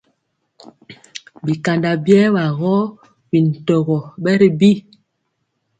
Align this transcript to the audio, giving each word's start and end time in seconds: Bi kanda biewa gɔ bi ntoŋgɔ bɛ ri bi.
Bi 1.43 1.53
kanda 1.63 1.89
biewa 2.03 2.43
gɔ 2.59 2.73
bi 3.29 3.37
ntoŋgɔ 3.47 3.97
bɛ 4.23 4.31
ri 4.41 4.49
bi. 4.59 4.71